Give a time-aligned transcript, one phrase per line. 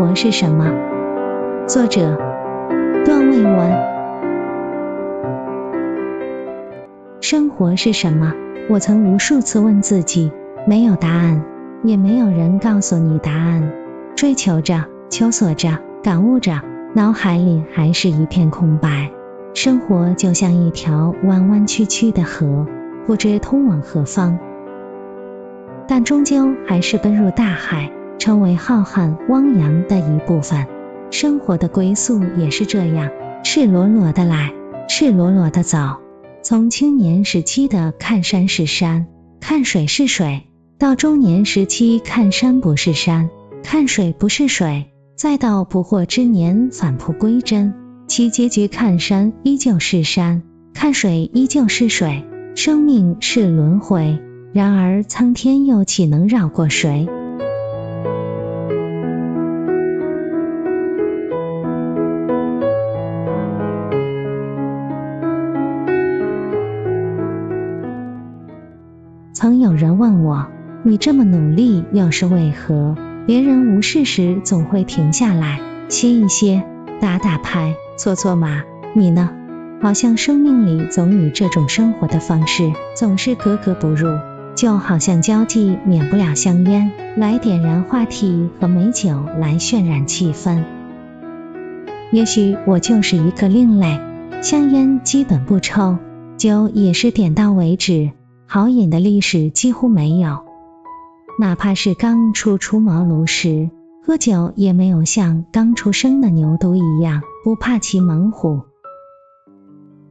[0.00, 0.64] 活是什么？
[1.66, 2.16] 作者：
[3.04, 3.70] 段未文。
[7.20, 8.32] 生活是什么？
[8.70, 10.32] 我曾无数次问自己，
[10.66, 11.44] 没有答案，
[11.84, 13.70] 也没有人告诉你答案。
[14.16, 15.68] 追求着，求索着，
[16.02, 16.62] 感悟着，
[16.94, 19.10] 脑海里还是一片空白。
[19.52, 22.66] 生活就像一条弯弯曲曲的河，
[23.06, 24.38] 不知通往何方，
[25.86, 27.90] 但终究还是奔入大海。
[28.20, 30.66] 成为浩瀚汪洋的一部分。
[31.10, 33.10] 生活的归宿也是这样，
[33.42, 34.52] 赤裸裸的来，
[34.88, 35.78] 赤裸裸的走。
[36.42, 39.06] 从青年时期的看山是山，
[39.40, 40.42] 看水是水，
[40.78, 43.30] 到中年时期看山不是山，
[43.64, 47.74] 看水不是水，再到不惑之年返璞归真，
[48.06, 50.42] 其结局看山依旧是山，
[50.74, 52.24] 看水依旧是水。
[52.54, 54.18] 生命是轮回，
[54.52, 57.08] 然而苍天又岂能饶过谁？
[69.80, 70.46] 人问我，
[70.82, 72.94] 你这么努力又是为何？
[73.26, 76.62] 别人无事时总会停下来歇一歇，
[77.00, 78.62] 打打牌，搓搓麻，
[78.94, 79.30] 你呢？
[79.80, 84.06] 好像生命里总与这种生活的方式总是格格不入，
[84.54, 90.62] 就好像交际免不了香烟，来点燃话题和美酒来渲染气氛。
[92.12, 93.98] 也许我就是一个另类，
[94.42, 95.96] 香烟基本不抽，
[96.36, 98.10] 酒也是点到为止。
[98.52, 100.40] 好饮的历史几乎没有，
[101.38, 103.70] 哪怕是刚初出茅庐时，
[104.04, 108.62] 喝酒也没有像刚出生的牛犊一样不怕骑猛虎。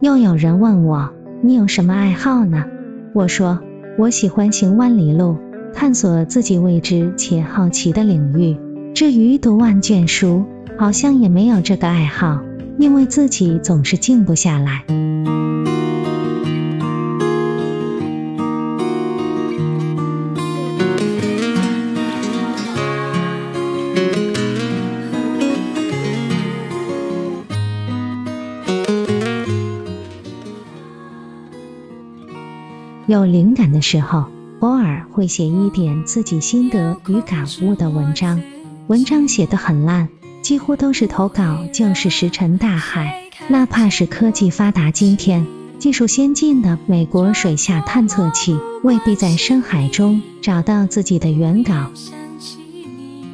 [0.00, 2.66] 又有人问我，你有什么爱好呢？
[3.14, 3.58] 我说，
[3.96, 5.38] 我喜欢行万里路，
[5.72, 8.58] 探索自己未知且好奇的领域。
[8.92, 10.44] 至于读万卷书，
[10.76, 12.42] 好像也没有这个爱好，
[12.78, 14.84] 因为自己总是静不下来。
[33.08, 34.24] 有灵感的时候，
[34.58, 38.42] 偶尔会写一点自己心得与感悟的文章。
[38.88, 40.08] 文章写得很烂，
[40.42, 43.22] 几乎都是投稿，就是石沉大海。
[43.48, 45.46] 哪怕是科技发达今天，
[45.78, 51.92] 技术先进的美国水下探测器，未必在深海中找到自己的原稿。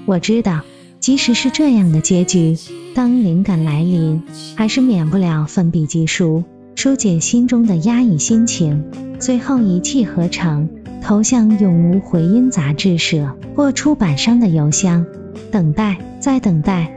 [0.05, 0.61] 我知道，
[1.01, 2.59] 即使是这样的结局，
[2.95, 4.23] 当灵感来临，
[4.55, 6.45] 还是免不了奋笔疾书，
[6.75, 8.85] 疏解心中的压抑心情。
[9.19, 10.69] 最后一气呵成，
[11.01, 15.07] 投向永无回音杂志社或出版商的邮箱，
[15.51, 16.93] 等待，再等待。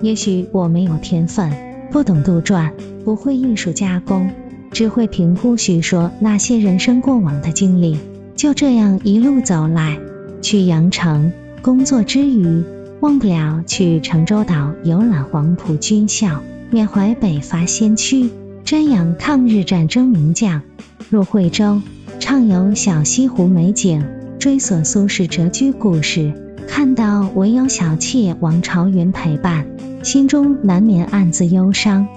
[0.00, 1.50] 也许我没有天分，
[1.90, 2.70] 不懂杜撰，
[3.04, 4.30] 不会艺术加工，
[4.70, 7.98] 只会评估叙说那些人生过往的经历。
[8.36, 9.98] 就这样一路走来，
[10.42, 12.62] 去羊城工作之余，
[13.04, 18.30] 忘不了去成州岛游览黄埔军校，缅怀北伐先驱。
[18.64, 20.62] 瞻仰抗日战争名将，
[21.10, 21.82] 入惠州
[22.18, 24.02] 畅游小西湖美景，
[24.38, 26.32] 追索苏轼谪居故事，
[26.66, 29.66] 看到唯有小妾王朝云陪伴，
[30.02, 32.08] 心中难免暗自忧伤。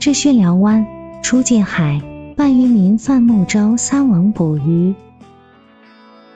[0.00, 0.84] 至巽寮湾，
[1.22, 2.02] 出近海，
[2.34, 4.92] 伴渔民泛木舟撒网捕鱼；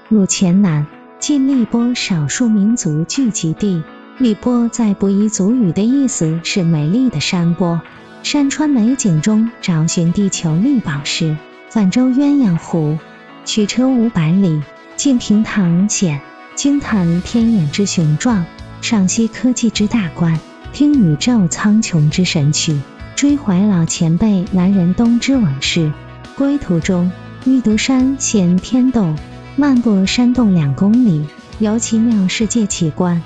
[0.08, 0.86] 入黔南，
[1.20, 3.82] 进荔波少数民族聚集地。
[4.16, 7.82] 荔波在布依族语的意思是美丽的山坡。
[8.22, 11.36] 山川美景中找寻地球绿宝石，
[11.68, 12.98] 泛舟鸳鸯湖，
[13.44, 14.62] 驱车五百里，
[14.96, 16.22] 进平塘险，
[16.54, 18.46] 惊叹天眼之雄壮，
[18.80, 20.40] 赏析科技之大观，
[20.72, 22.80] 听宇宙苍穹之神曲，
[23.14, 25.92] 追怀老前辈南仁东之往事。
[26.34, 27.10] 归途中，
[27.44, 29.16] 玉犊山现天洞，
[29.56, 31.26] 漫步山洞两公里，
[31.58, 33.22] 游奇妙世界奇观。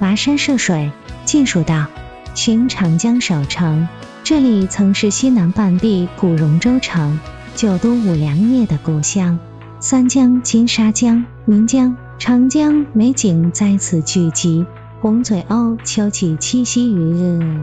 [0.00, 0.90] 跋山涉水，
[1.24, 1.86] 进蜀道，
[2.34, 3.86] 寻长江守城。
[4.24, 7.18] 这里曾是西南半壁古荣州城，
[7.54, 9.38] 九都五粮液的故乡。
[9.80, 14.66] 三江、金沙江、岷江、长江美景在此聚集。
[15.00, 17.60] 红嘴鸥秋季栖息于日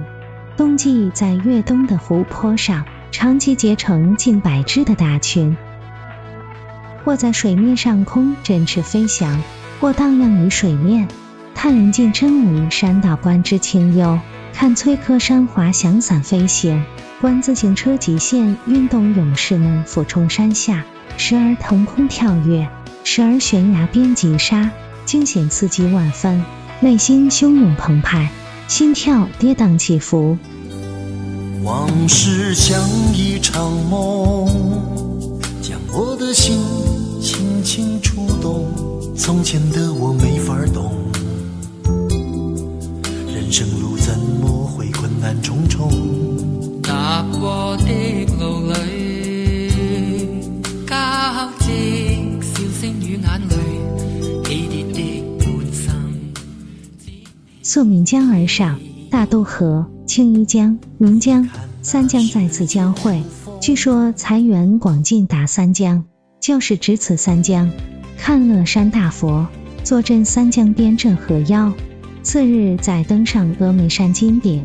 [0.56, 5.58] 冬季在越冬的湖泊上，长期结成近百只的大群，
[7.04, 9.44] 或在水面上空振翅飞翔，
[9.82, 11.10] 或荡漾于水面。
[11.54, 14.18] 看临近真武山道观之清幽，
[14.54, 16.86] 看翠柯山滑翔伞飞行，
[17.20, 20.86] 观自行车极限运动勇士们俯冲山下，
[21.18, 22.70] 时而腾空跳跃，
[23.08, 24.72] 时而悬崖边急刹，
[25.06, 26.44] 惊险刺激万分，
[26.80, 28.32] 内心汹涌澎湃，
[28.68, 30.36] 心跳跌宕起伏。
[31.64, 34.48] 往事像一场梦，
[35.62, 36.60] 将我的心
[37.22, 38.66] 轻轻触动。
[39.16, 39.85] 从前的
[57.68, 58.80] 溯岷江而上，
[59.10, 59.88] 大渡河。
[60.06, 61.50] 青衣江、岷江
[61.82, 63.24] 三江再次交汇。
[63.60, 66.06] 据说财源广进达三江，
[66.40, 67.72] 就是指此三江。
[68.20, 69.48] 看乐山大佛
[69.84, 71.74] 坐镇三江边镇河腰。
[72.22, 74.64] 次日再登上峨眉山金顶。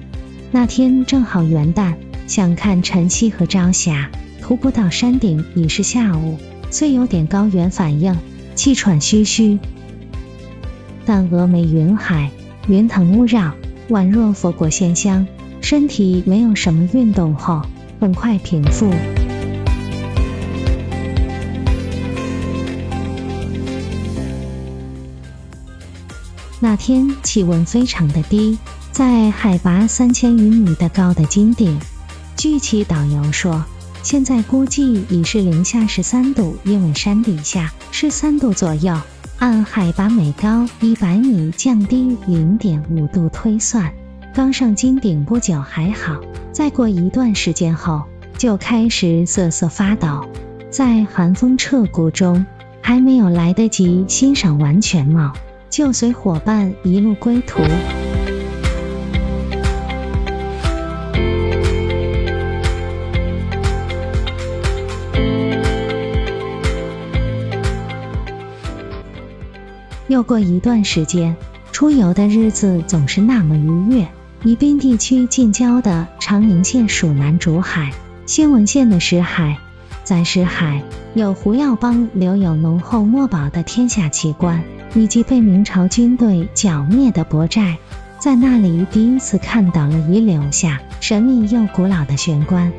[0.51, 1.95] 那天正好元旦，
[2.27, 4.11] 想看晨曦和朝霞。
[4.43, 6.37] 徒步到山顶已是下午，
[6.71, 8.15] 虽有点高原反应，
[8.55, 9.59] 气喘吁吁，
[11.07, 12.31] 但峨眉云海，
[12.71, 13.53] 云腾雾绕。
[13.89, 15.27] 宛若佛果现香，
[15.61, 17.63] 身体没有什么运动后，
[17.99, 18.89] 很快平复。
[26.61, 28.57] 那天气温非常的低，
[28.93, 31.77] 在海拔三千余米的高的金顶，
[32.37, 33.65] 据其导游说，
[34.05, 38.97] 现在估计已是零下十三度，因为山底下是三度左右。
[39.41, 43.91] 按海拔每高一百米降低零点五度推算，
[44.35, 46.21] 刚上金顶不久还好，
[46.53, 48.03] 再过一段时间后
[48.37, 50.29] 就开始瑟瑟发抖，
[50.69, 52.45] 在寒风彻骨中，
[52.83, 55.33] 还没有来得及欣赏完全貌，
[55.71, 57.63] 就随伙伴一路归途。
[70.21, 71.35] 又过一段时间，
[71.73, 74.07] 出游的日子总是那么愉悦。
[74.45, 77.91] 宜宾地区近郊的长宁县属南竹海，
[78.27, 79.57] 新文县的石海，
[80.05, 80.83] 在石海
[81.15, 84.63] 有胡耀邦留有浓厚墨宝的天下奇观，
[84.95, 87.79] 以及被明朝军队剿灭的博寨。
[88.19, 92.71] 在那里第一次看到了遗留下神秘又古老的玄关。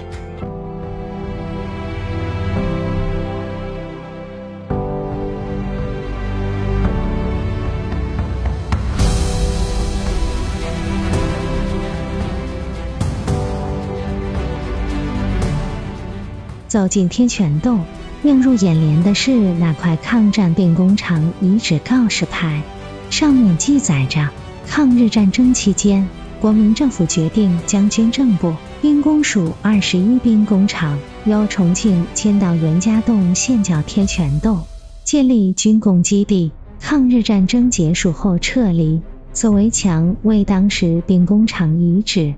[16.71, 17.81] 走进天泉洞，
[18.23, 22.61] 映入眼帘的是那块抗战兵工厂遗址告示牌，
[23.09, 24.29] 上面记载着：
[24.65, 26.07] 抗日战争期间，
[26.39, 34.61] 国民政府决定将军政部兵工署二十一兵工厂由重庆迁到袁家洞现叫天泉洞，
[35.03, 36.53] 建立军工基地。
[36.79, 39.01] 抗日战争结束后撤离，
[39.33, 42.33] 此围墙为当时兵工厂遗址。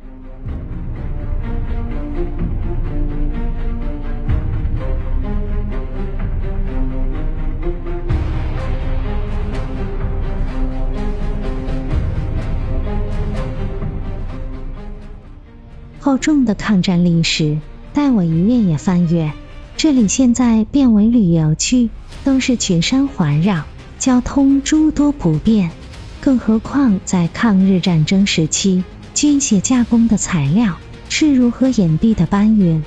[16.03, 17.57] 厚重的抗战历史，
[17.93, 19.31] 带我一页页翻阅。
[19.77, 21.89] 这里现在变为旅游区，
[22.25, 23.63] 都是群山环绕，
[24.00, 25.72] 交通诸多不便。
[26.19, 28.83] 更何况在抗日战争时期，
[29.13, 32.83] 军械加工的材料是如何隐蔽的搬运？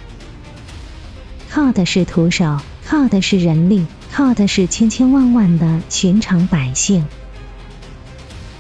[1.49, 7.07] 靠的是徒手，靠的是人力，靠的是千千万万的寻常百姓。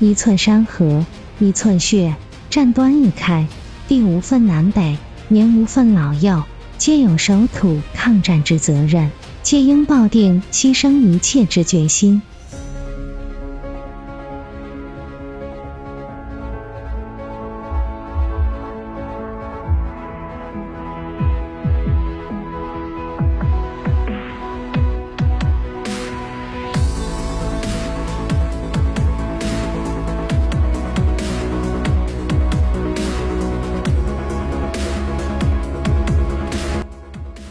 [0.01, 1.05] 一寸山河
[1.41, 2.17] 一寸血，
[2.49, 3.47] 战端一开。
[3.89, 4.97] 地无分南北，
[5.29, 6.43] 年无分老幼，
[6.77, 9.11] 皆有守土抗战之责任，
[9.43, 12.21] 皆应抱定牺牲一切之决心。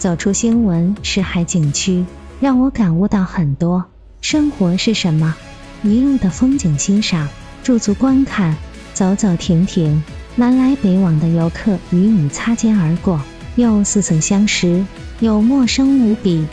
[0.06, 2.06] 走出新闻石海景区，
[2.40, 3.86] 让我感悟到很多。
[4.22, 5.36] 生活是什么？
[5.82, 7.28] 一路的风景欣赏，
[7.64, 8.56] 驻足观看，
[8.94, 10.04] 走走停停，
[10.36, 13.20] 南来北往的游客与你擦肩而过，
[13.56, 14.86] 又似曾相识，
[15.22, 16.46] 又陌生无比。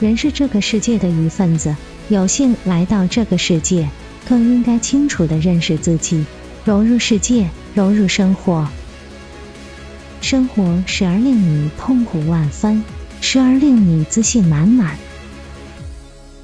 [0.00, 1.74] 人是这个世界的一份子，
[2.10, 3.88] 有幸来到这个世界，
[4.28, 6.26] 更应该清楚地认识自己，
[6.62, 8.68] 融入世界，融入生活。
[10.30, 12.84] 生活时而令你痛苦万分，
[13.22, 14.98] 时而令你自信满满。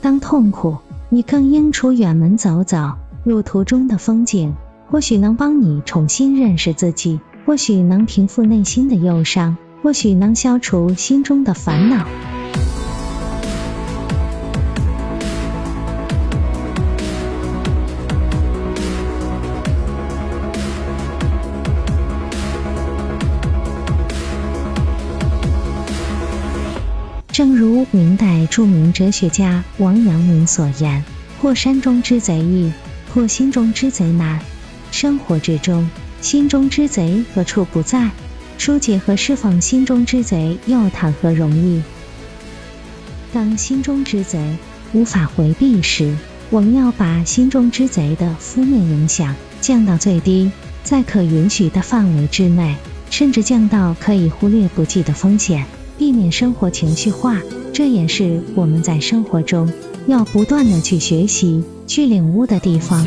[0.00, 0.78] 当痛苦，
[1.10, 2.92] 你更应出远门走走，
[3.24, 4.54] 路途中的风景
[4.90, 12.06] 或许能帮你重新认识自己，或许能平复内心的忧伤，或许能消除心中的烦恼。
[27.44, 31.04] 正如明代著名哲学家王阳明所言
[31.38, 32.72] ：“破山中之贼易，
[33.12, 34.40] 破心中之贼难。”
[34.90, 35.86] 生活之中，
[36.22, 38.08] 心中之贼何处不在？
[38.56, 41.82] 疏解和释放心中之贼又谈何容易？
[43.34, 44.56] 当心中之贼
[44.94, 46.16] 无法回避时，
[46.48, 50.50] 我们要把心中之贼的负面影响降到最低，
[50.82, 52.76] 在可允许的范围之内，
[53.10, 55.66] 甚至降到可以忽略不计的风险。
[55.96, 57.40] 避免生活情绪化，
[57.72, 59.72] 这也是我们在生活中
[60.06, 63.06] 要不断的去学习、去领悟的地方。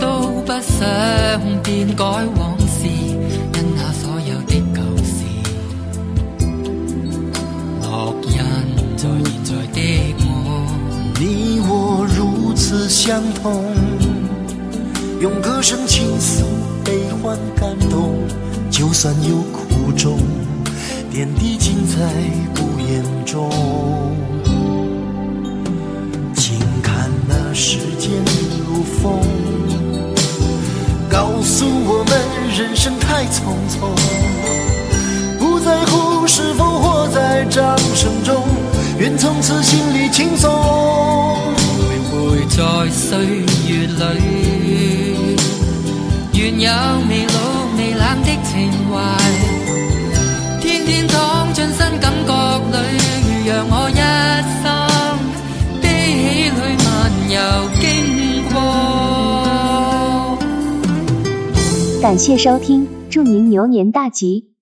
[0.00, 3.16] 都不想变改往事，因
[3.76, 5.24] 那所有的旧事，
[7.82, 8.32] 烙印
[8.96, 9.78] 在现在的
[10.20, 10.26] 我。
[11.20, 13.64] 你我如此相同，
[15.20, 16.44] 用歌声倾诉
[16.84, 18.14] 悲欢感动。
[18.88, 20.18] 就算有苦衷，
[21.10, 22.10] 点滴尽在
[22.54, 23.50] 不言中。
[26.34, 28.10] 静看那时间
[28.66, 29.20] 如风，
[31.06, 32.18] 告诉我们
[32.56, 33.92] 人生太匆匆。
[35.38, 38.42] 不在乎是否活在掌声中，
[38.98, 40.50] 愿从此心里轻松。
[41.60, 41.76] 徘
[42.10, 43.18] 徊在岁
[43.68, 45.36] 月里，
[46.32, 46.70] 愿有
[62.08, 64.54] 感谢收听，祝您牛年大吉！